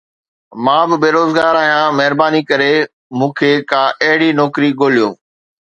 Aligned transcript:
مان 0.63 0.85
به 0.89 0.97
بيروزگار 1.03 1.53
آهيان، 1.61 1.89
مهرباني 1.99 2.41
ڪري 2.49 2.73
مون 3.17 3.31
کي 3.39 3.51
ڪا 3.69 3.81
اهڙي 4.03 4.29
نوڪري 4.39 4.69
ڳوليو 4.79 5.09